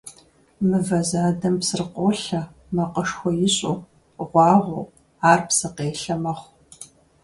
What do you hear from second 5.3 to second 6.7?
псыкъелъэ мэхъу.